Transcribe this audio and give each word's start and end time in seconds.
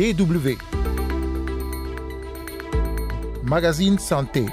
DW. 0.00 0.56
Magazine 3.44 3.98
Santé. 3.98 4.46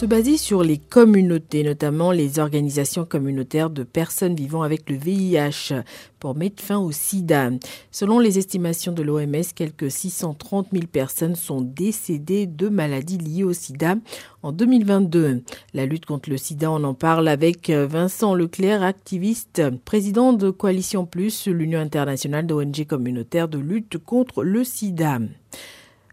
Se 0.00 0.06
baser 0.06 0.38
sur 0.38 0.62
les 0.62 0.78
communautés, 0.78 1.62
notamment 1.62 2.10
les 2.10 2.38
organisations 2.38 3.04
communautaires 3.04 3.68
de 3.68 3.82
personnes 3.82 4.34
vivant 4.34 4.62
avec 4.62 4.88
le 4.88 4.96
VIH, 4.96 5.74
pour 6.18 6.34
mettre 6.34 6.62
fin 6.62 6.78
au 6.78 6.90
sida. 6.90 7.50
Selon 7.90 8.18
les 8.18 8.38
estimations 8.38 8.92
de 8.92 9.02
l'OMS, 9.02 9.52
quelques 9.54 9.90
630 9.90 10.68
000 10.72 10.86
personnes 10.86 11.34
sont 11.34 11.60
décédées 11.60 12.46
de 12.46 12.70
maladies 12.70 13.18
liées 13.18 13.44
au 13.44 13.52
sida 13.52 13.96
en 14.42 14.52
2022. 14.52 15.42
La 15.74 15.84
lutte 15.84 16.06
contre 16.06 16.30
le 16.30 16.38
sida, 16.38 16.70
on 16.70 16.82
en 16.82 16.94
parle 16.94 17.28
avec 17.28 17.68
Vincent 17.68 18.34
Leclerc, 18.34 18.82
activiste, 18.82 19.62
président 19.84 20.32
de 20.32 20.48
Coalition 20.48 21.04
Plus, 21.04 21.46
l'Union 21.46 21.78
internationale 21.78 22.46
d'ONG 22.46 22.86
communautaires 22.86 23.48
de 23.48 23.58
lutte 23.58 23.98
contre 23.98 24.44
le 24.44 24.64
sida. 24.64 25.18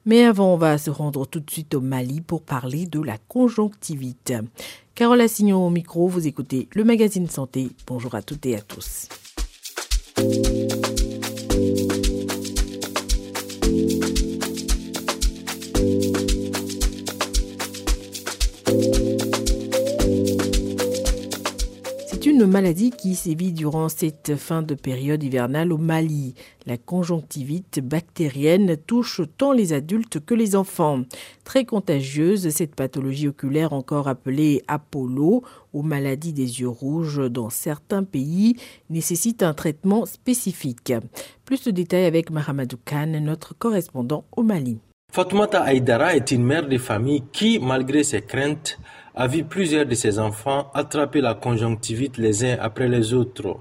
Mais 0.08 0.24
avant, 0.24 0.54
on 0.54 0.58
va 0.58 0.78
se 0.78 0.90
rendre 0.90 1.26
tout 1.28 1.42
de 1.42 1.52
suite 1.52 1.76
au 1.76 1.82
Mali 1.82 2.22
pour 2.22 2.42
parler 2.42 2.86
de 2.86 3.02
la 3.02 3.18
conjonctivite. 3.28 4.34
Carole 4.96 5.20
Assignon 5.20 5.68
au 5.68 5.70
micro, 5.70 6.08
vous 6.08 6.28
écoutez 6.28 6.70
le 6.74 6.86
magazine 6.86 7.28
Santé. 7.28 7.72
Bonjour 7.86 8.16
à 8.16 8.22
toutes 8.22 8.46
et 8.46 8.56
à 8.56 8.62
tous. 8.62 9.10
Maladie 22.48 22.92
qui 22.92 23.16
sévit 23.16 23.52
durant 23.52 23.90
cette 23.90 24.36
fin 24.36 24.62
de 24.62 24.74
période 24.74 25.22
hivernale 25.22 25.72
au 25.74 25.78
Mali. 25.78 26.34
La 26.66 26.78
conjonctivite 26.78 27.80
bactérienne 27.80 28.78
touche 28.78 29.22
tant 29.38 29.52
les 29.52 29.74
adultes 29.74 30.20
que 30.24 30.34
les 30.34 30.56
enfants. 30.56 31.02
Très 31.44 31.66
contagieuse, 31.66 32.50
cette 32.50 32.76
pathologie 32.76 33.28
oculaire 33.28 33.74
encore 33.74 34.08
appelée 34.08 34.64
Apollo 34.68 35.44
ou 35.74 35.82
maladie 35.82 36.34
des 36.34 36.62
yeux 36.62 36.70
rouges 36.70 37.22
dans 37.30 37.50
certains 37.50 38.04
pays 38.04 38.56
nécessite 38.90 39.44
un 39.44 39.54
traitement 39.54 40.06
spécifique. 40.06 40.94
Plus 41.46 41.64
de 41.64 41.72
détails 41.72 42.06
avec 42.06 42.32
Mahamadou 42.32 42.78
Khan, 42.84 43.20
notre 43.22 43.58
correspondant 43.58 44.26
au 44.36 44.44
Mali. 44.44 44.80
Fatoumata 45.12 45.62
Aïdara 45.64 46.16
est 46.16 46.32
une 46.32 46.44
mère 46.44 46.68
de 46.68 46.78
famille 46.78 47.24
qui, 47.32 47.60
malgré 47.60 48.04
ses 48.04 48.22
craintes, 48.22 48.78
a 49.18 49.26
vu 49.26 49.44
plusieurs 49.44 49.88
de 49.88 49.96
ses 49.96 50.20
enfants 50.20 50.70
attraper 50.76 51.22
la 51.22 51.34
conjonctivite 51.34 52.18
les 52.18 52.46
uns 52.46 52.58
après 52.62 52.88
les 52.88 53.16
autres. 53.16 53.58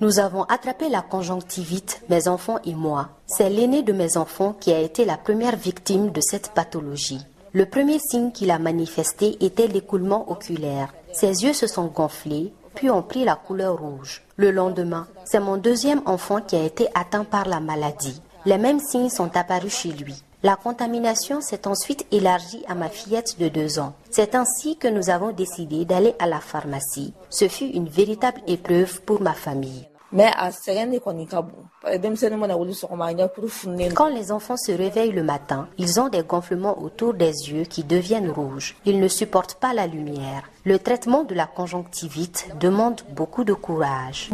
Nous 0.00 0.18
avons 0.20 0.42
attrapé 0.42 0.88
la 0.90 1.00
conjonctivite, 1.00 2.02
mes 2.10 2.28
enfants 2.28 2.58
et 2.66 2.74
moi. 2.74 3.08
C'est 3.26 3.48
l'aîné 3.48 3.82
de 3.82 3.92
mes 3.94 4.18
enfants 4.18 4.54
qui 4.60 4.70
a 4.70 4.80
été 4.80 5.06
la 5.06 5.16
première 5.16 5.56
victime 5.56 6.10
de 6.10 6.20
cette 6.20 6.50
pathologie. 6.50 7.20
Le 7.54 7.64
premier 7.64 7.98
signe 7.98 8.32
qu'il 8.32 8.50
a 8.50 8.58
manifesté 8.58 9.42
était 9.44 9.66
l'écoulement 9.66 10.30
oculaire. 10.30 10.92
Ses 11.12 11.42
yeux 11.42 11.54
se 11.54 11.66
sont 11.66 11.86
gonflés, 11.86 12.52
puis 12.74 12.90
ont 12.90 13.02
pris 13.02 13.24
la 13.24 13.36
couleur 13.36 13.78
rouge. 13.78 14.22
Le 14.36 14.50
lendemain, 14.50 15.06
c'est 15.24 15.40
mon 15.40 15.56
deuxième 15.56 16.02
enfant 16.04 16.40
qui 16.40 16.56
a 16.56 16.64
été 16.64 16.88
atteint 16.94 17.24
par 17.24 17.46
la 17.48 17.60
maladie. 17.60 18.20
Les 18.44 18.58
mêmes 18.58 18.80
signes 18.80 19.08
sont 19.08 19.36
apparus 19.36 19.72
chez 19.72 19.90
lui. 19.90 20.22
La 20.42 20.56
contamination 20.56 21.40
s'est 21.40 21.68
ensuite 21.68 22.04
élargie 22.10 22.64
à 22.66 22.74
ma 22.74 22.88
fillette 22.88 23.38
de 23.38 23.48
deux 23.48 23.78
ans. 23.78 23.94
C'est 24.10 24.34
ainsi 24.34 24.76
que 24.76 24.88
nous 24.88 25.10
avons 25.10 25.30
décidé 25.30 25.84
d'aller 25.84 26.14
à 26.18 26.26
la 26.26 26.40
pharmacie. 26.40 27.14
Ce 27.30 27.46
fut 27.46 27.68
une 27.68 27.88
véritable 27.88 28.40
épreuve 28.48 29.00
pour 29.02 29.20
ma 29.20 29.34
famille. 29.34 29.86
Quand 33.94 34.08
les 34.08 34.32
enfants 34.32 34.56
se 34.56 34.72
réveillent 34.72 35.12
le 35.12 35.22
matin, 35.22 35.68
ils 35.78 36.00
ont 36.00 36.08
des 36.08 36.22
gonflements 36.22 36.82
autour 36.82 37.14
des 37.14 37.50
yeux 37.50 37.64
qui 37.64 37.82
deviennent 37.82 38.30
rouges. 38.30 38.76
Ils 38.84 39.00
ne 39.00 39.08
supportent 39.08 39.54
pas 39.54 39.72
la 39.72 39.86
lumière. 39.86 40.42
Le 40.64 40.78
traitement 40.78 41.24
de 41.24 41.34
la 41.34 41.46
conjonctivite 41.46 42.48
demande 42.60 43.00
beaucoup 43.10 43.44
de 43.44 43.54
courage. 43.54 44.30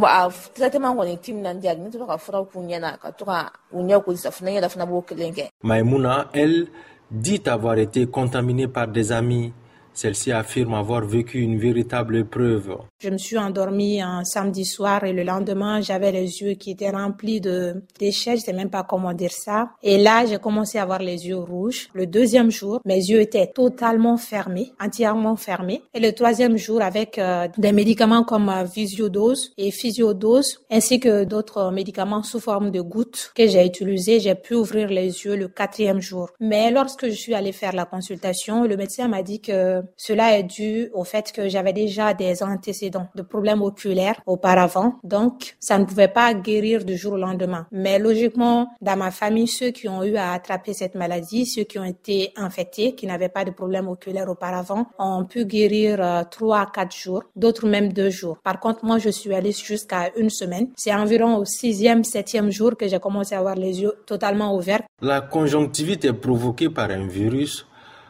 Maïmouna, 5.63 6.27
elle, 6.33 6.67
dit 7.11 7.41
avoir 7.45 7.77
été 7.77 8.05
contaminée 8.05 8.67
par 8.67 8.87
des 8.87 9.11
amis. 9.11 9.53
Celle-ci 9.93 10.31
affirme 10.31 10.75
avoir 10.75 11.01
vécu 11.05 11.39
une 11.39 11.57
véritable 11.57 12.17
épreuve. 12.17 12.77
Je 13.01 13.09
me 13.09 13.17
suis 13.17 13.37
endormie 13.37 14.01
un 14.01 14.25
samedi 14.25 14.65
soir 14.65 15.05
et 15.05 15.13
le 15.13 15.23
lendemain, 15.23 15.79
j'avais 15.79 16.11
les 16.11 16.41
yeux 16.41 16.55
qui 16.55 16.71
étaient 16.71 16.89
remplis 16.89 17.39
de 17.39 17.81
déchets, 17.97 18.35
je 18.35 18.41
sais 18.41 18.51
même 18.51 18.69
pas 18.69 18.83
comment 18.83 19.13
dire 19.13 19.31
ça. 19.31 19.69
Et 19.81 19.97
là, 19.97 20.25
j'ai 20.25 20.37
commencé 20.37 20.79
à 20.79 20.83
avoir 20.83 20.99
les 20.99 21.25
yeux 21.25 21.37
rouges. 21.37 21.87
Le 21.93 22.07
deuxième 22.07 22.51
jour, 22.51 22.81
mes 22.83 22.97
yeux 22.97 23.21
étaient 23.21 23.47
totalement 23.47 24.17
fermés, 24.17 24.73
entièrement 24.81 25.37
fermés. 25.37 25.81
Et 25.93 26.01
le 26.01 26.11
troisième 26.11 26.57
jour, 26.57 26.81
avec 26.81 27.17
euh, 27.17 27.47
des 27.57 27.71
médicaments 27.71 28.25
comme 28.25 28.49
euh, 28.49 28.65
visiodose 28.65 29.53
et 29.57 29.71
physiodose, 29.71 30.59
ainsi 30.69 30.99
que 30.99 31.23
d'autres 31.23 31.71
médicaments 31.71 32.23
sous 32.23 32.41
forme 32.41 32.69
de 32.69 32.81
gouttes 32.81 33.31
que 33.33 33.47
j'ai 33.47 33.65
utilisés, 33.65 34.19
j'ai 34.19 34.35
pu 34.35 34.55
ouvrir 34.55 34.89
les 34.89 35.23
yeux 35.23 35.37
le 35.37 35.47
quatrième 35.47 36.01
jour. 36.01 36.31
Mais 36.41 36.69
lorsque 36.69 37.05
je 37.05 37.15
suis 37.15 37.33
allée 37.33 37.53
faire 37.53 37.71
la 37.71 37.85
consultation, 37.85 38.65
le 38.65 38.75
médecin 38.75 39.07
m'a 39.07 39.23
dit 39.23 39.39
que 39.39 39.83
cela 39.95 40.37
est 40.37 40.43
dû 40.43 40.89
au 40.93 41.05
fait 41.05 41.31
que 41.31 41.47
j'avais 41.47 41.71
déjà 41.71 42.13
des 42.13 42.43
antécédents 42.43 42.88
de 43.15 43.21
problèmes 43.21 43.61
oculaires 43.61 44.21
auparavant, 44.25 44.99
donc 45.03 45.55
ça 45.59 45.77
ne 45.77 45.85
pouvait 45.85 46.07
pas 46.07 46.33
guérir 46.33 46.85
du 46.85 46.97
jour 46.97 47.13
au 47.13 47.17
lendemain. 47.17 47.67
Mais 47.71 47.99
logiquement, 47.99 48.67
dans 48.81 48.97
ma 48.97 49.11
famille, 49.11 49.47
ceux 49.47 49.71
qui 49.71 49.87
ont 49.87 50.03
eu 50.03 50.15
à 50.15 50.33
attraper 50.33 50.73
cette 50.73 50.95
maladie, 50.95 51.45
ceux 51.45 51.63
qui 51.63 51.79
ont 51.79 51.83
été 51.83 52.31
infectés, 52.35 52.95
qui 52.95 53.07
n'avaient 53.07 53.29
pas 53.29 53.45
de 53.45 53.51
problème 53.51 53.87
oculaire 53.87 54.29
auparavant, 54.29 54.87
ont 54.97 55.25
pu 55.25 55.45
guérir 55.45 56.01
euh, 56.01 56.23
trois 56.29 56.61
à 56.61 56.65
quatre 56.65 56.95
jours, 56.95 57.23
d'autres 57.35 57.67
même 57.67 57.93
deux 57.93 58.09
jours. 58.09 58.37
Par 58.43 58.59
contre, 58.59 58.85
moi, 58.85 58.97
je 58.97 59.09
suis 59.09 59.33
allée 59.33 59.51
jusqu'à 59.51 60.11
une 60.17 60.29
semaine. 60.29 60.67
C'est 60.75 60.93
environ 60.93 61.37
au 61.37 61.45
sixième, 61.45 62.03
septième 62.03 62.51
jour 62.51 62.75
que 62.77 62.87
j'ai 62.87 62.99
commencé 62.99 63.35
à 63.35 63.39
avoir 63.39 63.55
les 63.55 63.81
yeux 63.81 63.93
totalement 64.05 64.55
ouverts. 64.55 64.81
La 65.01 65.21
conjonctivite 65.21 66.05
est 66.05 66.13
provoquée 66.13 66.69
par 66.69 66.89
un 66.91 67.07
virus 67.07 67.65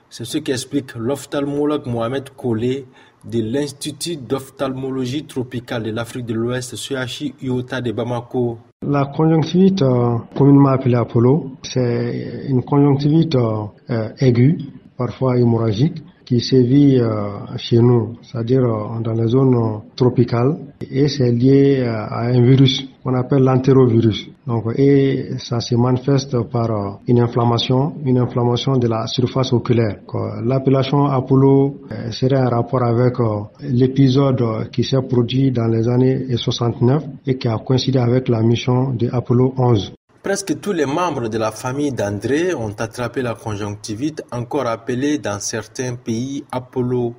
c'est 0.10 0.26
ce 0.26 0.38
qu'explique 0.40 0.96
l'ophtalmologue 0.96 1.86
Mohamed 1.88 2.30
Kolé 2.36 2.86
de 3.26 3.42
l'Institut 3.42 4.18
d'ophtalmologie 4.18 5.26
tropicale 5.26 5.84
de 5.84 5.92
l'Afrique 5.92 6.26
de 6.26 6.34
l'Ouest, 6.34 6.76
CHI 6.76 7.34
IOTA 7.42 7.82
de 7.82 7.92
Bamako. 7.92 8.58
La 8.88 9.06
conjonctivite, 9.06 9.82
euh, 9.82 10.18
communément 10.36 10.70
appelée 10.70 10.96
Apollo, 10.96 11.52
c'est 11.64 12.46
une 12.48 12.64
conjonctivite 12.64 13.36
euh, 13.36 14.10
aiguë, 14.20 14.58
parfois 14.98 15.38
hémorragique, 15.38 16.02
qui 16.30 16.40
sévit 16.42 17.00
euh, 17.00 17.58
chez 17.58 17.80
nous, 17.80 18.14
c'est-à-dire 18.22 18.64
euh, 18.64 19.00
dans 19.02 19.14
les 19.14 19.26
zones 19.28 19.56
euh, 19.56 19.78
tropicales, 19.96 20.60
et 20.80 21.08
c'est 21.08 21.32
lié 21.32 21.82
à 21.84 22.20
un 22.28 22.42
virus 22.44 22.88
qu'on 23.04 23.16
appelle 23.16 23.42
l'entérovirus. 23.42 24.30
Donc, 24.50 24.64
et 24.80 25.38
ça 25.38 25.60
se 25.60 25.76
manifeste 25.76 26.42
par 26.50 27.02
une 27.08 27.20
inflammation, 27.20 27.94
une 28.04 28.18
inflammation 28.18 28.78
de 28.78 28.88
la 28.88 29.06
surface 29.06 29.54
oculaire. 29.54 29.98
L'appellation 30.44 31.06
Apollo 31.06 31.82
serait 32.10 32.42
en 32.42 32.50
rapport 32.50 32.82
avec 32.82 33.14
l'épisode 33.62 34.72
qui 34.72 34.84
s'est 34.84 35.04
produit 35.08 35.52
dans 35.52 35.68
les 35.68 35.88
années 35.88 36.36
69 36.36 37.04
et 37.28 37.38
qui 37.38 37.48
a 37.48 37.60
coïncidé 37.60 38.00
avec 38.00 38.28
la 38.28 38.42
mission 38.42 38.90
de 38.90 39.08
Apollo 39.12 39.54
11. 39.56 39.94
Presque 40.24 40.60
tous 40.60 40.72
les 40.74 40.88
membres 40.88 41.28
de 41.28 41.38
la 41.38 41.52
famille 41.52 41.92
d'André 41.92 42.56
ont 42.56 42.74
attrapé 42.80 43.22
la 43.22 43.36
conjonctivite, 43.36 44.24
encore 44.32 44.66
appelée 44.66 45.20
dans 45.20 45.40
certains 45.40 45.94
pays 45.94 46.44
Apollo. 46.52 47.14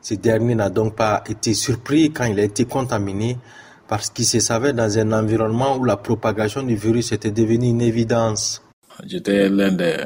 Ce 0.00 0.14
dernier 0.14 0.54
n'a 0.54 0.70
donc 0.70 0.96
pas 0.96 1.22
été 1.28 1.52
surpris 1.52 2.10
quand 2.12 2.24
il 2.24 2.40
a 2.40 2.44
été 2.44 2.64
contaminé 2.64 3.36
parce 3.92 4.08
qu'il 4.08 4.24
se 4.24 4.40
savait 4.40 4.72
dans 4.72 4.98
un 4.98 5.12
environnement 5.12 5.76
où 5.76 5.84
la 5.84 5.98
propagation 5.98 6.62
du 6.62 6.76
virus 6.76 7.12
était 7.12 7.30
devenue 7.30 7.68
une 7.68 7.82
évidence. 7.82 8.62
J'étais 9.04 9.50
l'un 9.50 9.70
des 9.70 9.98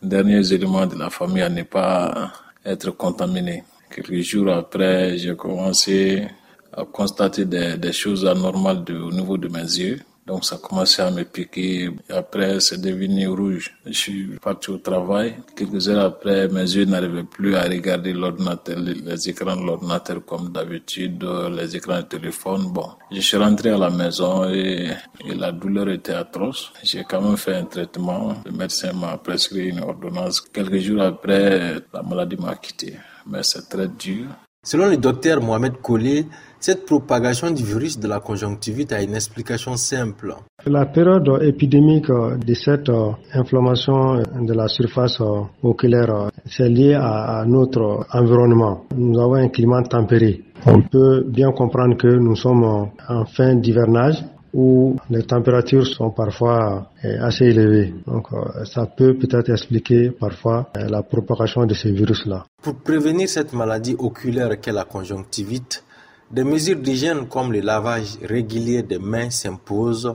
derniers 0.00 0.50
éléments 0.50 0.86
de 0.86 0.98
la 0.98 1.10
famille 1.10 1.42
à 1.42 1.50
ne 1.50 1.62
pas 1.62 2.32
être 2.64 2.92
contaminé. 2.92 3.62
Quelques 3.94 4.22
jours 4.22 4.50
après, 4.50 5.18
j'ai 5.18 5.36
commencé 5.36 6.26
à 6.72 6.86
constater 6.86 7.44
des, 7.44 7.92
choses 7.92 8.24
anormales 8.24 8.82
au 8.88 9.12
niveau 9.12 9.36
de 9.36 9.48
mes 9.48 9.58
yeux. 9.60 10.00
Donc 10.26 10.44
ça 10.44 10.56
a 10.56 10.58
commencé 10.58 11.02
à 11.02 11.10
me 11.10 11.22
piquer. 11.24 11.90
Après, 12.08 12.58
c'est 12.60 12.80
devenu 12.80 13.28
rouge. 13.28 13.76
Je 13.84 13.92
suis 13.92 14.26
parti 14.40 14.70
au 14.70 14.78
travail. 14.78 15.36
Quelques 15.54 15.88
heures 15.88 16.04
après, 16.04 16.48
mes 16.48 16.62
yeux 16.62 16.86
n'arrivaient 16.86 17.24
plus 17.24 17.54
à 17.56 17.64
regarder 17.64 18.14
l'ordinateur, 18.14 18.78
les 18.78 19.28
écrans 19.28 19.56
de 19.56 19.66
l'ordinateur 19.66 20.24
comme 20.24 20.50
d'habitude, 20.50 21.22
les 21.50 21.76
écrans 21.76 21.98
de 21.98 22.06
téléphone. 22.06 22.72
Bon, 22.72 22.88
je 23.12 23.20
suis 23.20 23.36
rentré 23.36 23.70
à 23.70 23.78
la 23.78 23.90
maison 23.90 24.48
et, 24.48 24.88
la 25.26 25.52
douleur 25.52 25.90
était 25.90 26.14
atroce. 26.14 26.72
J'ai 26.82 27.04
quand 27.04 27.20
même 27.20 27.36
fait 27.36 27.56
un 27.56 27.64
traitement. 27.64 28.34
Le 28.46 28.52
médecin 28.52 28.94
m'a 28.94 29.18
prescrit 29.18 29.68
une 29.68 29.80
ordonnance. 29.80 30.40
Quelques 30.40 30.78
jours 30.78 31.02
après, 31.02 31.82
la 31.92 32.02
maladie 32.02 32.36
m'a 32.36 32.56
quitté. 32.56 32.94
Mais 33.26 33.42
c'est 33.42 33.68
très 33.68 33.88
dur. 33.88 34.26
Selon 34.66 34.88
le 34.88 34.96
docteur 34.96 35.42
Mohamed 35.42 35.74
Kolé, 35.82 36.26
cette 36.66 36.86
propagation 36.86 37.50
du 37.50 37.62
virus 37.62 37.98
de 37.98 38.08
la 38.08 38.20
conjonctivite 38.20 38.90
a 38.94 39.02
une 39.02 39.14
explication 39.14 39.76
simple. 39.76 40.34
La 40.64 40.86
période 40.86 41.28
épidémique 41.42 42.08
de 42.08 42.54
cette 42.54 42.90
inflammation 43.34 44.22
de 44.40 44.54
la 44.54 44.66
surface 44.68 45.20
oculaire, 45.62 46.30
c'est 46.46 46.70
lié 46.70 46.94
à 46.94 47.44
notre 47.46 48.06
environnement. 48.14 48.86
Nous 48.96 49.20
avons 49.20 49.34
un 49.34 49.48
climat 49.50 49.82
tempéré. 49.82 50.42
On 50.64 50.80
peut 50.80 51.22
bien 51.28 51.52
comprendre 51.52 51.98
que 51.98 52.08
nous 52.08 52.34
sommes 52.34 52.64
en 53.10 53.24
fin 53.26 53.56
d'hivernage 53.56 54.24
où 54.54 54.96
les 55.10 55.24
températures 55.24 55.86
sont 55.86 56.10
parfois 56.12 56.90
euh, 57.04 57.16
assez 57.20 57.44
élevées. 57.46 57.92
Donc 58.06 58.28
euh, 58.32 58.64
ça 58.64 58.86
peut 58.86 59.14
peut-être 59.18 59.50
expliquer 59.50 60.10
parfois 60.10 60.70
euh, 60.76 60.86
la 60.88 61.02
propagation 61.02 61.66
de 61.66 61.74
ces 61.74 61.90
virus-là. 61.90 62.46
Pour 62.62 62.76
prévenir 62.76 63.28
cette 63.28 63.52
maladie 63.52 63.96
oculaire 63.98 64.60
qu'est 64.60 64.72
la 64.72 64.84
conjonctivite, 64.84 65.83
des 66.30 66.44
mesures 66.44 66.78
d'hygiène 66.78 67.28
comme 67.28 67.52
le 67.52 67.60
lavage 67.60 68.18
régulier 68.22 68.82
des 68.82 68.98
mains 68.98 69.30
s'imposent, 69.30 70.14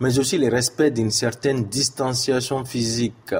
mais 0.00 0.18
aussi 0.18 0.38
le 0.38 0.48
respect 0.48 0.90
d'une 0.90 1.10
certaine 1.10 1.64
distanciation 1.64 2.64
physique. 2.64 3.34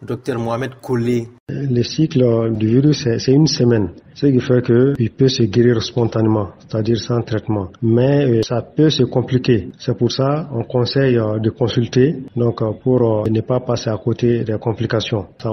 Docteur 0.00 0.38
Mohamed 0.38 0.74
Koulé. 0.80 1.28
Le 1.48 1.82
cycle 1.82 2.52
du 2.52 2.68
virus, 2.68 3.08
c'est 3.18 3.32
une 3.32 3.48
semaine 3.48 3.90
ce 4.20 4.26
qui 4.26 4.40
fait 4.40 4.62
qu'il 4.62 5.10
peut 5.10 5.28
se 5.28 5.44
guérir 5.44 5.80
spontanément, 5.80 6.48
c'est-à-dire 6.58 6.96
sans 6.98 7.22
traitement. 7.22 7.68
Mais 7.82 8.26
euh, 8.26 8.42
ça 8.42 8.62
peut 8.62 8.90
se 8.90 9.04
compliquer. 9.04 9.68
C'est 9.78 9.96
pour 9.96 10.10
ça 10.10 10.48
on 10.52 10.64
conseille 10.64 11.16
euh, 11.18 11.38
de 11.38 11.50
consulter 11.50 12.16
donc 12.34 12.60
euh, 12.60 12.72
pour 12.82 13.28
ne 13.30 13.40
pas 13.42 13.60
passer 13.60 13.90
à 13.90 13.96
côté 13.96 14.42
des 14.42 14.58
complications. 14.58 15.26
Ça 15.40 15.50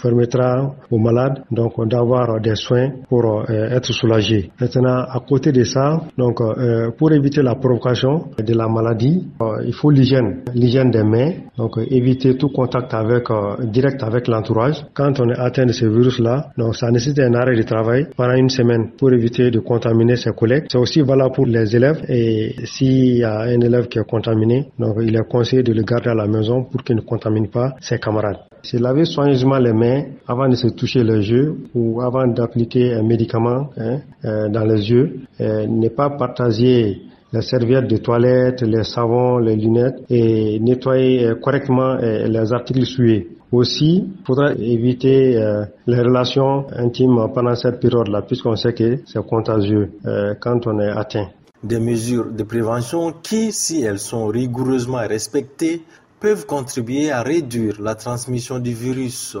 permettra 0.00 0.74
aux 0.90 0.98
malades 0.98 1.42
donc 1.50 1.72
d'avoir 1.88 2.40
des 2.40 2.54
soins 2.54 2.90
pour 3.08 3.44
être 3.48 3.92
soulagés. 3.92 4.50
Maintenant, 4.60 4.98
à 5.08 5.20
côté 5.26 5.50
de 5.50 5.64
ça, 5.64 6.02
donc 6.16 6.38
pour 6.96 7.12
éviter 7.12 7.42
la 7.42 7.54
provocation 7.56 8.26
de 8.38 8.54
la 8.54 8.68
maladie, 8.68 9.26
il 9.66 9.72
faut 9.72 9.90
l'hygiène, 9.90 10.42
l'hygiène 10.54 10.90
des 10.90 11.02
mains, 11.02 11.32
donc 11.56 11.78
éviter 11.90 12.36
tout 12.36 12.48
contact 12.48 12.94
avec 12.94 13.24
direct 13.72 14.02
avec 14.02 14.28
l'entourage. 14.28 14.84
Quand 14.94 15.18
on 15.20 15.28
est 15.30 15.38
atteint 15.38 15.66
de 15.66 15.72
ce 15.72 15.86
virus-là, 15.86 16.50
donc 16.56 16.76
ça 16.76 16.90
nécessite 16.90 17.20
un 17.20 17.34
arrêt 17.34 17.56
de 17.56 17.62
travail 17.62 18.03
pendant 18.16 18.34
une 18.34 18.48
semaine 18.50 18.90
pour 18.96 19.12
éviter 19.12 19.50
de 19.50 19.60
contaminer 19.60 20.16
ses 20.16 20.32
collègues. 20.32 20.64
C'est 20.70 20.78
aussi 20.78 21.00
valable 21.00 21.34
pour 21.34 21.46
les 21.46 21.74
élèves 21.74 22.04
et 22.08 22.54
s'il 22.64 23.16
y 23.18 23.24
a 23.24 23.40
un 23.40 23.60
élève 23.60 23.88
qui 23.88 23.98
est 23.98 24.06
contaminé, 24.06 24.68
donc 24.78 24.96
il 25.02 25.14
est 25.16 25.28
conseillé 25.28 25.62
de 25.62 25.72
le 25.72 25.82
garder 25.82 26.10
à 26.10 26.14
la 26.14 26.26
maison 26.26 26.64
pour 26.64 26.82
qu'il 26.82 26.96
ne 26.96 27.00
contamine 27.02 27.48
pas 27.48 27.74
ses 27.80 27.98
camarades. 27.98 28.38
Se 28.62 28.78
laver 28.78 29.04
soigneusement 29.04 29.58
les 29.58 29.72
mains 29.72 30.04
avant 30.26 30.48
de 30.48 30.54
se 30.54 30.68
toucher 30.68 31.04
les 31.04 31.30
yeux 31.30 31.54
ou 31.74 32.00
avant 32.00 32.26
d'appliquer 32.26 32.94
un 32.94 33.02
médicament 33.02 33.68
hein, 33.76 33.98
euh, 34.24 34.48
dans 34.48 34.64
les 34.64 34.90
yeux. 34.90 35.20
Euh, 35.40 35.66
ne 35.66 35.88
pas 35.88 36.10
partager 36.10 37.02
les 37.32 37.42
serviettes 37.42 37.88
de 37.88 37.98
toilette, 37.98 38.62
les 38.62 38.84
savons, 38.84 39.38
les 39.38 39.56
lunettes 39.56 40.00
et 40.08 40.58
nettoyer 40.60 41.26
euh, 41.26 41.34
correctement 41.34 41.96
les 41.96 42.52
articles 42.52 42.86
souillés. 42.86 43.28
Aussi, 43.54 44.04
il 44.18 44.26
faudra 44.26 44.52
éviter 44.54 45.36
euh, 45.36 45.64
les 45.86 46.00
relations 46.00 46.66
intimes 46.76 47.28
pendant 47.32 47.54
cette 47.54 47.78
période-là, 47.78 48.22
puisqu'on 48.22 48.56
sait 48.56 48.74
que 48.74 48.98
c'est 49.06 49.24
contagieux 49.24 49.92
euh, 50.06 50.34
quand 50.40 50.66
on 50.66 50.80
est 50.80 50.88
atteint. 50.90 51.28
Des 51.62 51.78
mesures 51.78 52.32
de 52.32 52.42
prévention 52.42 53.12
qui, 53.12 53.52
si 53.52 53.82
elles 53.82 54.00
sont 54.00 54.26
rigoureusement 54.26 55.06
respectées, 55.06 55.84
peuvent 56.18 56.46
contribuer 56.46 57.12
à 57.12 57.22
réduire 57.22 57.80
la 57.80 57.94
transmission 57.94 58.58
du 58.58 58.74
virus. 58.74 59.36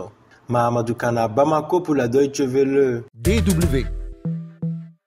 Mahamadou 0.48 0.94
Kana, 0.94 1.26
Bamako 1.26 1.80
pour 1.80 1.96
la 1.96 2.06
Deutsche 2.06 2.42
Welle. 2.42 3.02
DW 3.14 4.03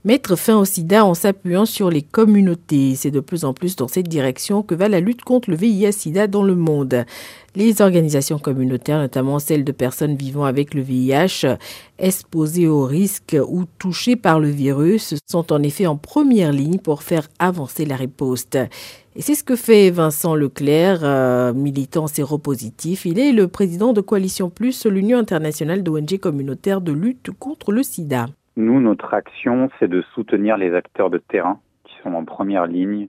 Mettre 0.07 0.37
fin 0.37 0.57
au 0.57 0.63
sida 0.63 1.03
en 1.03 1.13
s'appuyant 1.13 1.65
sur 1.65 1.89
les 1.89 2.01
communautés. 2.01 2.95
C'est 2.95 3.11
de 3.11 3.19
plus 3.19 3.43
en 3.43 3.53
plus 3.53 3.75
dans 3.75 3.89
cette 3.89 4.07
direction 4.07 4.63
que 4.63 4.73
va 4.73 4.87
la 4.87 5.01
lutte 5.01 5.21
contre 5.21 5.49
le 5.49 5.57
VIH-Sida 5.57 6.27
dans 6.27 6.43
le 6.43 6.55
monde. 6.55 7.03
Les 7.57 7.81
organisations 7.81 8.39
communautaires, 8.39 8.99
notamment 8.99 9.39
celles 9.39 9.65
de 9.65 9.71
personnes 9.73 10.15
vivant 10.15 10.45
avec 10.45 10.73
le 10.73 10.81
VIH, 10.81 11.57
exposées 11.99 12.69
au 12.69 12.85
risque 12.85 13.35
ou 13.49 13.65
touchées 13.79 14.15
par 14.15 14.39
le 14.39 14.47
virus, 14.47 15.13
sont 15.29 15.51
en 15.51 15.61
effet 15.61 15.87
en 15.87 15.97
première 15.97 16.53
ligne 16.53 16.77
pour 16.77 17.03
faire 17.03 17.27
avancer 17.37 17.83
la 17.83 17.97
riposte. 17.97 18.57
Et 19.17 19.21
c'est 19.21 19.35
ce 19.35 19.43
que 19.43 19.57
fait 19.57 19.89
Vincent 19.89 20.35
Leclerc, 20.35 21.01
euh, 21.03 21.51
militant 21.51 22.07
séropositif. 22.07 23.05
Il 23.05 23.19
est 23.19 23.33
le 23.33 23.49
président 23.49 23.91
de 23.91 23.99
Coalition 23.99 24.49
Plus, 24.49 24.85
l'Union 24.85 25.19
internationale 25.19 25.83
d'ONG 25.83 26.17
communautaires 26.17 26.79
de 26.79 26.93
lutte 26.93 27.31
contre 27.37 27.73
le 27.73 27.83
sida. 27.83 28.27
Nous, 28.57 28.81
notre 28.81 29.13
action, 29.13 29.69
c'est 29.77 29.87
de 29.87 30.01
soutenir 30.15 30.57
les 30.57 30.73
acteurs 30.73 31.11
de 31.11 31.19
terrain 31.19 31.59
qui 31.83 31.95
sont 32.01 32.15
en 32.15 32.25
première 32.25 32.65
ligne 32.65 33.05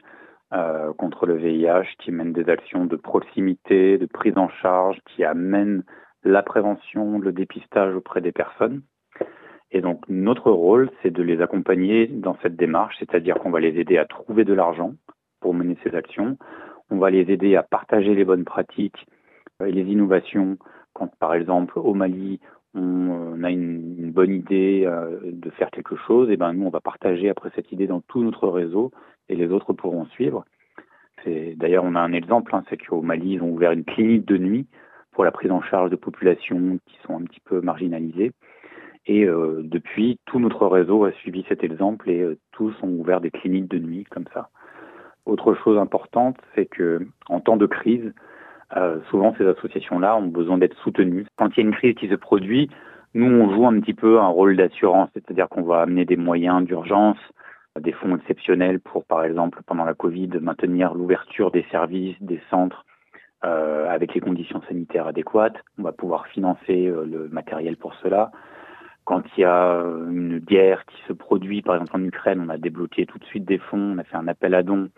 euh, 0.52 0.92
contre 0.92 1.24
le 1.24 1.36
VIH, 1.36 1.96
qui 1.98 2.12
mènent 2.12 2.34
des 2.34 2.50
actions 2.50 2.84
de 2.84 2.96
proximité, 2.96 3.96
de 3.96 4.04
prise 4.04 4.36
en 4.36 4.50
charge, 4.50 4.98
qui 5.06 5.24
amènent 5.24 5.84
la 6.22 6.42
prévention, 6.42 7.18
le 7.18 7.32
dépistage 7.32 7.94
auprès 7.94 8.20
des 8.20 8.30
personnes. 8.30 8.82
Et 9.70 9.80
donc 9.80 10.02
notre 10.10 10.50
rôle, 10.50 10.90
c'est 11.02 11.10
de 11.10 11.22
les 11.22 11.40
accompagner 11.40 12.08
dans 12.08 12.36
cette 12.42 12.56
démarche, 12.56 12.96
c'est-à-dire 12.98 13.36
qu'on 13.36 13.50
va 13.50 13.60
les 13.60 13.80
aider 13.80 13.96
à 13.96 14.04
trouver 14.04 14.44
de 14.44 14.52
l'argent 14.52 14.92
pour 15.40 15.54
mener 15.54 15.78
ces 15.82 15.94
actions, 15.94 16.36
on 16.90 16.98
va 16.98 17.08
les 17.08 17.30
aider 17.32 17.56
à 17.56 17.62
partager 17.62 18.14
les 18.14 18.24
bonnes 18.26 18.44
pratiques 18.44 19.06
et 19.64 19.72
les 19.72 19.84
innovations. 19.84 20.58
Quand 20.92 21.08
par 21.18 21.32
exemple 21.32 21.78
au 21.78 21.94
Mali, 21.94 22.38
on 22.74 23.42
a 23.42 23.50
une, 23.50 24.10
bonne 24.12 24.32
idée 24.32 24.82
euh, 24.84 25.20
de 25.24 25.50
faire 25.50 25.70
quelque 25.70 25.96
chose, 25.96 26.30
et 26.30 26.36
ben 26.36 26.52
nous 26.52 26.66
on 26.66 26.70
va 26.70 26.80
partager 26.80 27.28
après 27.28 27.50
cette 27.54 27.70
idée 27.70 27.86
dans 27.86 28.00
tout 28.00 28.22
notre 28.22 28.48
réseau 28.48 28.90
et 29.28 29.36
les 29.36 29.48
autres 29.48 29.72
pourront 29.72 30.06
suivre. 30.06 30.44
D'ailleurs 31.26 31.84
on 31.84 31.94
a 31.94 32.00
un 32.00 32.12
exemple, 32.12 32.54
hein, 32.54 32.64
c'est 32.68 32.78
qu'au 32.78 33.02
Mali 33.02 33.34
ils 33.34 33.42
ont 33.42 33.50
ouvert 33.50 33.72
une 33.72 33.84
clinique 33.84 34.24
de 34.24 34.38
nuit 34.38 34.66
pour 35.12 35.24
la 35.24 35.30
prise 35.30 35.50
en 35.50 35.60
charge 35.60 35.90
de 35.90 35.96
populations 35.96 36.78
qui 36.86 36.96
sont 37.04 37.16
un 37.16 37.24
petit 37.24 37.40
peu 37.40 37.60
marginalisées. 37.60 38.32
Et 39.08 39.24
euh, 39.24 39.62
depuis, 39.64 40.18
tout 40.26 40.38
notre 40.38 40.66
réseau 40.66 41.04
a 41.04 41.12
suivi 41.12 41.44
cet 41.48 41.64
exemple 41.64 42.10
et 42.10 42.20
euh, 42.20 42.38
tous 42.52 42.74
ont 42.82 42.88
ouvert 42.88 43.20
des 43.20 43.30
cliniques 43.30 43.68
de 43.68 43.78
nuit 43.78 44.04
comme 44.04 44.26
ça. 44.34 44.50
Autre 45.24 45.54
chose 45.54 45.78
importante, 45.78 46.36
c'est 46.54 46.66
que 46.66 47.06
en 47.28 47.40
temps 47.40 47.56
de 47.56 47.66
crise, 47.66 48.12
euh, 48.76 48.98
souvent, 49.10 49.34
ces 49.38 49.46
associations-là 49.46 50.16
ont 50.16 50.26
besoin 50.26 50.58
d'être 50.58 50.76
soutenues. 50.78 51.26
Quand 51.36 51.48
il 51.56 51.60
y 51.60 51.60
a 51.64 51.68
une 51.68 51.74
crise 51.74 51.94
qui 51.94 52.08
se 52.08 52.14
produit, 52.14 52.68
nous, 53.14 53.26
on 53.26 53.54
joue 53.54 53.66
un 53.66 53.80
petit 53.80 53.94
peu 53.94 54.20
un 54.20 54.28
rôle 54.28 54.56
d'assurance, 54.56 55.08
c'est-à-dire 55.14 55.48
qu'on 55.48 55.62
va 55.62 55.80
amener 55.80 56.04
des 56.04 56.16
moyens 56.16 56.64
d'urgence, 56.64 57.16
des 57.80 57.92
fonds 57.92 58.16
exceptionnels 58.16 58.80
pour, 58.80 59.04
par 59.04 59.24
exemple, 59.24 59.60
pendant 59.64 59.84
la 59.84 59.94
Covid, 59.94 60.28
maintenir 60.40 60.94
l'ouverture 60.94 61.50
des 61.50 61.64
services, 61.70 62.16
des 62.20 62.40
centres 62.50 62.84
euh, 63.44 63.88
avec 63.88 64.14
les 64.14 64.20
conditions 64.20 64.60
sanitaires 64.68 65.06
adéquates. 65.06 65.56
On 65.78 65.82
va 65.82 65.92
pouvoir 65.92 66.26
financer 66.26 66.86
euh, 66.88 67.06
le 67.06 67.28
matériel 67.28 67.76
pour 67.76 67.94
cela. 67.94 68.30
Quand 69.04 69.22
il 69.36 69.40
y 69.40 69.44
a 69.44 69.80
une 70.10 70.38
guerre 70.38 70.84
qui 70.84 71.00
se 71.06 71.14
produit, 71.14 71.62
par 71.62 71.76
exemple 71.76 71.96
en 71.96 72.04
Ukraine, 72.04 72.42
on 72.44 72.50
a 72.50 72.58
débloqué 72.58 73.06
tout 73.06 73.18
de 73.18 73.24
suite 73.24 73.46
des 73.46 73.56
fonds, 73.56 73.94
on 73.94 73.98
a 73.98 74.04
fait 74.04 74.16
un 74.16 74.28
appel 74.28 74.54
à 74.54 74.62
dons 74.62 74.90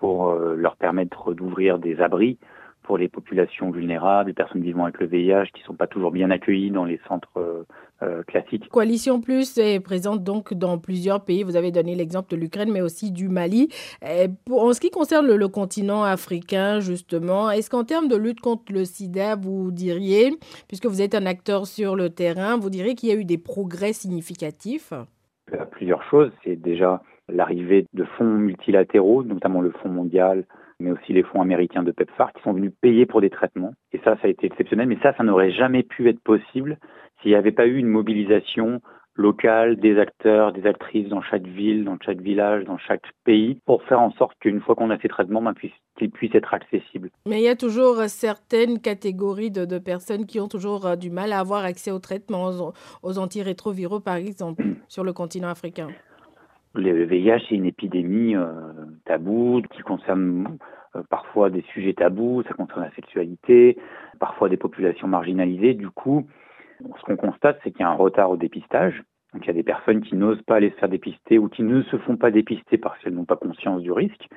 pour 0.00 0.32
leur 0.32 0.76
permettre 0.76 1.34
d'ouvrir 1.34 1.78
des 1.78 2.00
abris 2.00 2.38
pour 2.82 2.98
les 2.98 3.08
populations 3.08 3.70
vulnérables, 3.70 4.28
les 4.28 4.34
personnes 4.34 4.62
vivant 4.62 4.84
avec 4.84 4.98
le 4.98 5.06
VIH 5.06 5.50
qui 5.54 5.60
ne 5.62 5.66
sont 5.66 5.74
pas 5.74 5.86
toujours 5.86 6.10
bien 6.10 6.30
accueillies 6.30 6.70
dans 6.70 6.84
les 6.84 7.00
centres 7.08 7.28
euh, 7.36 7.64
euh, 8.02 8.22
classiques. 8.24 8.68
Coalition 8.68 9.20
Plus 9.20 9.58
est 9.58 9.80
présente 9.80 10.22
donc 10.22 10.54
dans 10.54 10.78
plusieurs 10.78 11.24
pays. 11.24 11.42
Vous 11.42 11.56
avez 11.56 11.70
donné 11.70 11.94
l'exemple 11.94 12.30
de 12.30 12.36
l'Ukraine, 12.36 12.70
mais 12.72 12.80
aussi 12.80 13.12
du 13.12 13.28
Mali. 13.28 13.68
en 14.50 14.72
ce 14.72 14.80
qui 14.80 14.90
concerne 14.90 15.26
le, 15.26 15.48
continent 15.48 16.02
africain, 16.04 16.80
justement, 16.80 17.50
est-ce 17.50 17.70
qu'en 17.70 17.84
termes 17.84 18.08
de 18.08 18.16
lutte 18.16 18.40
contre 18.40 18.72
le 18.72 18.84
sida, 18.84 19.36
vous 19.36 19.70
diriez, 19.70 20.32
puisque 20.68 20.86
vous 20.86 21.02
êtes 21.02 21.14
un 21.14 21.26
acteur 21.26 21.66
sur 21.66 21.94
le 21.94 22.10
terrain, 22.10 22.56
vous 22.56 22.70
diriez 22.70 22.94
qu'il 22.94 23.08
y 23.08 23.12
a 23.12 23.16
eu 23.16 23.24
des 23.24 23.38
progrès 23.38 23.92
significatifs? 23.92 24.92
Plusieurs 25.72 26.02
choses. 26.04 26.30
C'est 26.44 26.56
déjà 26.56 27.02
l'arrivée 27.28 27.86
de 27.92 28.04
fonds 28.16 28.24
multilatéraux, 28.24 29.22
notamment 29.22 29.60
le 29.60 29.70
Fonds 29.70 29.88
mondial 29.88 30.44
mais 30.80 30.90
aussi 30.90 31.12
les 31.12 31.22
fonds 31.22 31.42
américains 31.42 31.82
de 31.82 31.92
PEPFAR 31.92 32.32
qui 32.32 32.42
sont 32.42 32.52
venus 32.52 32.72
payer 32.80 33.06
pour 33.06 33.20
des 33.20 33.30
traitements. 33.30 33.72
Et 33.92 33.98
ça, 33.98 34.16
ça 34.16 34.26
a 34.26 34.28
été 34.28 34.46
exceptionnel. 34.46 34.88
Mais 34.88 34.98
ça, 35.02 35.14
ça 35.16 35.22
n'aurait 35.24 35.52
jamais 35.52 35.82
pu 35.82 36.08
être 36.08 36.20
possible 36.20 36.78
s'il 37.20 37.30
n'y 37.30 37.36
avait 37.36 37.52
pas 37.52 37.66
eu 37.66 37.76
une 37.76 37.88
mobilisation 37.88 38.80
locale 39.14 39.76
des 39.76 39.98
acteurs, 39.98 40.52
des 40.52 40.66
actrices 40.66 41.08
dans 41.08 41.22
chaque 41.22 41.46
ville, 41.46 41.84
dans 41.84 41.98
chaque 42.00 42.20
village, 42.20 42.64
dans 42.64 42.78
chaque 42.78 43.04
pays, 43.24 43.58
pour 43.66 43.82
faire 43.84 44.00
en 44.00 44.10
sorte 44.12 44.32
qu'une 44.40 44.60
fois 44.60 44.74
qu'on 44.74 44.90
a 44.90 44.98
ces 44.98 45.08
traitements, 45.08 45.42
ben, 45.42 45.52
qu'ils 45.98 46.10
puissent 46.10 46.34
être 46.34 46.54
accessibles. 46.54 47.10
Mais 47.26 47.40
il 47.40 47.44
y 47.44 47.48
a 47.48 47.56
toujours 47.56 47.96
certaines 48.06 48.80
catégories 48.80 49.50
de, 49.50 49.78
personnes 49.78 50.26
qui 50.26 50.40
ont 50.40 50.48
toujours 50.48 50.86
euh, 50.86 50.96
du 50.96 51.10
mal 51.10 51.32
à 51.32 51.40
avoir 51.40 51.64
accès 51.64 51.90
aux 51.90 51.98
traitements, 51.98 52.48
aux, 52.48 52.72
aux 53.02 53.18
antirétroviraux 53.18 54.00
par 54.00 54.16
exemple, 54.16 54.64
sur 54.88 55.04
le 55.04 55.12
continent 55.12 55.48
africain. 55.48 55.88
Le 56.74 57.04
VIH, 57.04 57.46
c'est 57.48 57.54
une 57.54 57.66
épidémie 57.66 58.34
euh, 58.34 58.46
taboue 59.04 59.62
qui 59.70 59.82
concerne 59.82 60.58
euh, 60.96 61.02
parfois 61.10 61.50
des 61.50 61.62
sujets 61.72 61.92
tabous, 61.92 62.42
ça 62.44 62.54
concerne 62.54 62.82
la 62.82 62.90
sexualité, 62.92 63.78
parfois 64.18 64.48
des 64.48 64.56
populations 64.56 65.06
marginalisées. 65.06 65.74
Du 65.74 65.90
coup, 65.90 66.26
ce 66.80 67.02
qu'on 67.04 67.16
constate, 67.16 67.58
c'est 67.62 67.70
qu'il 67.70 67.80
y 67.80 67.84
a 67.84 67.90
un 67.90 67.94
retard 67.94 68.30
au 68.30 68.36
dépistage. 68.36 69.02
Donc 69.32 69.44
il 69.44 69.48
y 69.48 69.50
a 69.50 69.54
des 69.54 69.62
personnes 69.62 70.02
qui 70.02 70.14
n'osent 70.14 70.42
pas 70.42 70.56
aller 70.56 70.70
se 70.70 70.76
faire 70.76 70.88
dépister 70.88 71.38
ou 71.38 71.48
qui 71.48 71.62
ne 71.62 71.82
se 71.82 71.96
font 71.98 72.16
pas 72.16 72.30
dépister 72.30 72.76
parce 72.76 72.98
qu'elles 72.98 73.14
n'ont 73.14 73.24
pas 73.24 73.36
conscience 73.36 73.80
du 73.80 73.92
risque. 73.92 74.28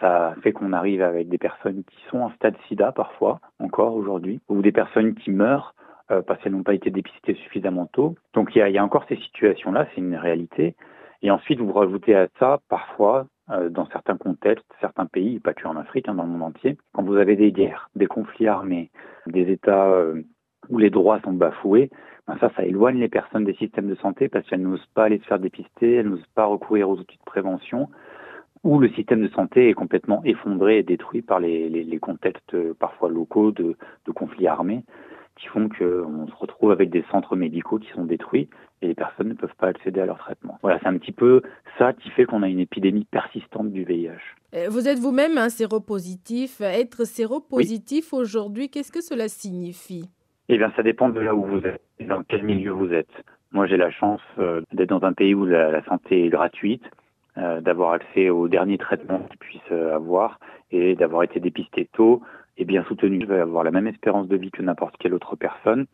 Ça 0.00 0.34
fait 0.42 0.52
qu'on 0.52 0.72
arrive 0.72 1.00
avec 1.00 1.28
des 1.28 1.38
personnes 1.38 1.84
qui 1.84 1.96
sont 2.10 2.18
en 2.18 2.30
stade 2.32 2.56
sida 2.68 2.92
parfois, 2.92 3.40
encore 3.60 3.94
aujourd'hui, 3.94 4.40
ou 4.48 4.60
des 4.60 4.72
personnes 4.72 5.14
qui 5.14 5.30
meurent 5.30 5.74
euh, 6.10 6.20
parce 6.22 6.42
qu'elles 6.42 6.52
n'ont 6.52 6.64
pas 6.64 6.74
été 6.74 6.90
dépistées 6.90 7.34
suffisamment 7.34 7.86
tôt. 7.86 8.16
Donc 8.34 8.54
il 8.54 8.58
y 8.58 8.62
a, 8.62 8.68
il 8.68 8.74
y 8.74 8.78
a 8.78 8.84
encore 8.84 9.04
ces 9.08 9.16
situations-là, 9.16 9.86
c'est 9.94 10.00
une 10.00 10.16
réalité. 10.16 10.74
Et 11.22 11.30
ensuite, 11.30 11.60
vous 11.60 11.72
rajoutez 11.72 12.14
à 12.14 12.28
ça 12.38 12.58
parfois 12.68 13.26
euh, 13.50 13.68
dans 13.68 13.86
certains 13.86 14.16
contextes, 14.16 14.66
certains 14.80 15.06
pays, 15.06 15.38
pas 15.38 15.54
que 15.54 15.66
en 15.66 15.76
Afrique, 15.76 16.08
hein, 16.08 16.14
dans 16.14 16.24
le 16.24 16.30
monde 16.30 16.42
entier, 16.42 16.76
quand 16.92 17.02
vous 17.02 17.16
avez 17.16 17.36
des 17.36 17.52
guerres, 17.52 17.90
des 17.94 18.06
conflits 18.06 18.48
armés, 18.48 18.90
des 19.26 19.50
États 19.50 19.88
euh, 19.88 20.22
où 20.68 20.78
les 20.78 20.90
droits 20.90 21.20
sont 21.20 21.32
bafoués, 21.32 21.90
ben 22.26 22.36
ça, 22.38 22.50
ça 22.56 22.64
éloigne 22.64 22.98
les 22.98 23.08
personnes 23.08 23.44
des 23.44 23.54
systèmes 23.54 23.88
de 23.88 23.94
santé 23.96 24.28
parce 24.28 24.48
qu'elles 24.48 24.62
n'osent 24.62 24.86
pas 24.94 25.04
aller 25.04 25.18
se 25.18 25.24
faire 25.24 25.38
dépister, 25.38 25.94
elles 25.94 26.08
n'osent 26.08 26.26
pas 26.34 26.44
recourir 26.44 26.88
aux 26.88 26.98
outils 26.98 27.18
de 27.18 27.24
prévention, 27.24 27.88
ou 28.64 28.78
le 28.78 28.88
système 28.90 29.22
de 29.22 29.28
santé 29.28 29.68
est 29.68 29.74
complètement 29.74 30.22
effondré 30.24 30.78
et 30.78 30.82
détruit 30.84 31.22
par 31.22 31.40
les, 31.40 31.98
contextes 32.00 32.54
euh, 32.54 32.74
parfois 32.78 33.08
locaux 33.08 33.52
de 33.52 33.76
conflits 34.14 34.46
armés 34.46 34.84
qui 35.36 35.46
font 35.46 35.68
qu'on 35.68 36.26
se 36.26 36.34
retrouve 36.36 36.70
avec 36.70 36.90
des 36.90 37.04
centres 37.10 37.36
médicaux 37.36 37.78
qui 37.78 37.88
sont 37.90 38.04
détruits 38.04 38.48
et 38.80 38.88
les 38.88 38.94
personnes 38.94 39.28
ne 39.28 39.34
peuvent 39.34 39.54
pas 39.58 39.68
accéder 39.68 40.00
à 40.00 40.06
leur 40.06 40.18
traitement. 40.18 40.58
Voilà, 40.62 40.78
c'est 40.80 40.88
un 40.88 40.98
petit 40.98 41.12
peu 41.12 41.42
ça 41.78 41.92
qui 41.92 42.10
fait 42.10 42.24
qu'on 42.24 42.42
a 42.42 42.48
une 42.48 42.58
épidémie 42.58 43.04
persistante 43.04 43.70
du 43.70 43.84
VIH. 43.84 44.10
Euh, 44.54 44.68
vous 44.68 44.88
êtes 44.88 44.98
vous-même 44.98 45.38
un 45.38 45.48
séropositif. 45.48 46.60
Être 46.60 47.04
séropositif 47.04 48.12
aujourd'hui, 48.12 48.68
qu'est-ce 48.68 48.92
que 48.92 49.00
cela 49.00 49.28
signifie? 49.28 50.08
Eh 50.48 50.58
bien, 50.58 50.72
ça 50.76 50.82
dépend 50.82 51.08
de 51.08 51.20
là 51.20 51.34
où 51.34 51.44
vous 51.44 51.66
êtes 51.66 51.80
et 51.98 52.04
dans 52.04 52.22
quel 52.22 52.42
milieu 52.42 52.72
vous 52.72 52.92
êtes. 52.92 53.10
Moi, 53.52 53.66
j'ai 53.66 53.76
la 53.76 53.90
chance 53.90 54.20
euh, 54.38 54.62
d'être 54.72 54.88
dans 54.88 55.04
un 55.04 55.12
pays 55.12 55.34
où 55.34 55.44
la, 55.44 55.70
la 55.70 55.84
santé 55.84 56.24
est 56.24 56.28
gratuite, 56.28 56.82
euh, 57.38 57.60
d'avoir 57.62 57.92
accès 57.92 58.28
aux 58.28 58.48
derniers 58.48 58.76
traitements 58.76 59.20
qu'ils 59.20 59.38
puissent 59.38 59.72
euh, 59.72 59.94
avoir 59.94 60.38
et 60.70 60.94
d'avoir 60.94 61.22
été 61.22 61.40
dépisté 61.40 61.88
tôt 61.92 62.20
et 62.56 62.64
bien 62.64 62.84
soutenu. 62.84 63.20
Je 63.20 63.26
vais 63.26 63.40
avoir 63.40 63.64
la 63.64 63.70
même 63.70 63.86
espérance 63.86 64.28
de 64.28 64.36
vie 64.36 64.50
que 64.50 64.62
n'importe 64.62 64.96
quelle 64.98 65.14
autre 65.14 65.36
personne. 65.36 65.86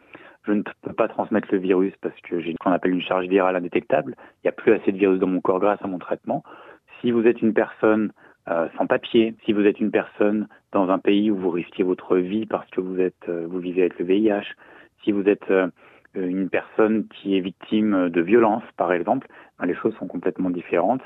Je 0.46 0.52
ne 0.52 0.62
peux 0.82 0.92
pas 0.92 1.08
transmettre 1.08 1.48
le 1.52 1.58
virus 1.58 1.92
parce 2.00 2.18
que 2.22 2.40
j'ai 2.40 2.52
ce 2.52 2.56
qu'on 2.60 2.72
appelle 2.72 2.92
une 2.92 3.02
charge 3.02 3.26
virale 3.26 3.56
indétectable. 3.56 4.14
Il 4.18 4.46
n'y 4.46 4.48
a 4.48 4.52
plus 4.52 4.72
assez 4.72 4.92
de 4.92 4.98
virus 4.98 5.18
dans 5.18 5.26
mon 5.26 5.40
corps 5.40 5.60
grâce 5.60 5.82
à 5.82 5.88
mon 5.88 5.98
traitement. 5.98 6.42
Si 7.00 7.10
vous 7.10 7.26
êtes 7.26 7.42
une 7.42 7.52
personne 7.52 8.12
euh, 8.48 8.68
sans 8.76 8.86
papier, 8.86 9.34
si 9.44 9.52
vous 9.52 9.66
êtes 9.66 9.78
une 9.78 9.90
personne 9.90 10.48
dans 10.72 10.88
un 10.88 10.98
pays 10.98 11.30
où 11.30 11.36
vous 11.36 11.50
risquez 11.50 11.82
votre 11.82 12.16
vie 12.16 12.46
parce 12.46 12.68
que 12.70 12.80
vous 12.80 12.98
êtes, 12.98 13.28
euh, 13.28 13.46
vous 13.48 13.58
vivez 13.58 13.82
avec 13.82 13.98
le 13.98 14.06
VIH, 14.06 14.54
si 15.04 15.12
vous 15.12 15.28
êtes 15.28 15.50
euh, 15.50 15.68
une 16.14 16.48
personne 16.48 17.06
qui 17.08 17.36
est 17.36 17.40
victime 17.40 18.08
de 18.08 18.20
violence, 18.20 18.64
par 18.76 18.92
exemple, 18.92 19.28
ben, 19.58 19.66
les 19.66 19.74
choses 19.74 19.94
sont 19.96 20.06
complètement 20.06 20.50
différentes. 20.50 21.02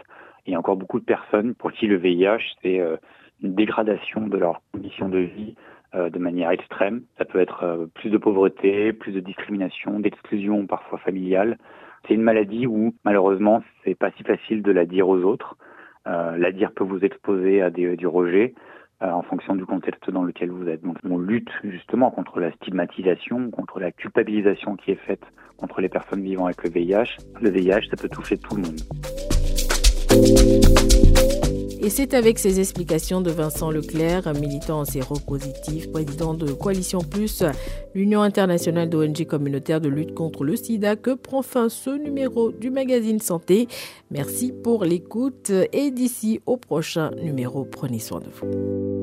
Il 0.46 0.52
y 0.52 0.56
a 0.56 0.58
encore 0.58 0.76
beaucoup 0.76 1.00
de 1.00 1.04
personnes 1.04 1.54
pour 1.54 1.72
qui 1.72 1.86
le 1.86 1.96
VIH, 1.96 2.56
c'est 2.62 2.80
euh, 2.80 2.96
une 3.42 3.54
dégradation 3.54 4.26
de 4.26 4.36
leurs 4.36 4.60
conditions 4.72 5.08
de 5.08 5.18
vie 5.18 5.54
euh, 5.94 6.10
de 6.10 6.18
manière 6.18 6.50
extrême. 6.50 7.02
Ça 7.18 7.24
peut 7.24 7.40
être 7.40 7.64
euh, 7.64 7.86
plus 7.94 8.10
de 8.10 8.18
pauvreté, 8.18 8.92
plus 8.92 9.12
de 9.12 9.20
discrimination, 9.20 10.00
d'exclusion 10.00 10.66
parfois 10.66 10.98
familiale. 10.98 11.58
C'est 12.06 12.14
une 12.14 12.22
maladie 12.22 12.66
où 12.66 12.94
malheureusement 13.04 13.62
c'est 13.84 13.94
pas 13.94 14.10
si 14.12 14.22
facile 14.22 14.62
de 14.62 14.72
la 14.72 14.86
dire 14.86 15.08
aux 15.08 15.22
autres. 15.22 15.56
Euh, 16.06 16.36
la 16.36 16.50
dire 16.50 16.72
peut 16.72 16.84
vous 16.84 17.00
exposer 17.00 17.62
à 17.62 17.70
des, 17.70 17.96
du 17.96 18.06
rejet 18.06 18.54
en 19.00 19.22
fonction 19.22 19.56
du 19.56 19.66
contexte 19.66 20.08
dans 20.10 20.22
lequel 20.22 20.50
vous 20.50 20.68
êtes. 20.68 20.82
Donc 20.82 20.96
on 21.02 21.18
lutte 21.18 21.50
justement 21.64 22.12
contre 22.12 22.38
la 22.38 22.52
stigmatisation, 22.52 23.50
contre 23.50 23.80
la 23.80 23.90
culpabilisation 23.90 24.76
qui 24.76 24.92
est 24.92 25.06
faite 25.06 25.24
contre 25.56 25.80
les 25.80 25.88
personnes 25.88 26.22
vivant 26.22 26.46
avec 26.46 26.62
le 26.64 26.70
VIH. 26.70 27.16
Le 27.40 27.50
VIH, 27.50 27.88
ça 27.90 27.96
peut 27.96 28.08
toucher 28.08 28.38
tout 28.38 28.56
le 28.56 28.62
monde. 28.62 28.80
Et 31.84 31.90
c'est 31.90 32.14
avec 32.14 32.38
ces 32.38 32.60
explications 32.60 33.20
de 33.20 33.32
Vincent 33.32 33.72
Leclerc, 33.72 34.32
militant 34.34 34.82
en 34.82 34.84
séropositif, 34.84 35.90
président 35.90 36.32
de 36.32 36.52
Coalition 36.52 37.00
Plus, 37.00 37.42
l'Union 37.92 38.22
internationale 38.22 38.88
d'ONG 38.88 39.26
communautaire 39.26 39.80
de 39.80 39.88
lutte 39.88 40.14
contre 40.14 40.44
le 40.44 40.54
sida, 40.54 40.94
que 40.94 41.10
prend 41.10 41.42
fin 41.42 41.68
ce 41.68 41.90
numéro 41.90 42.52
du 42.52 42.70
magazine 42.70 43.18
Santé. 43.18 43.66
Merci 44.12 44.52
pour 44.52 44.84
l'écoute 44.84 45.50
et 45.72 45.90
d'ici 45.90 46.40
au 46.46 46.56
prochain 46.56 47.10
numéro, 47.20 47.64
prenez 47.64 47.98
soin 47.98 48.20
de 48.20 48.28
vous. 48.30 49.01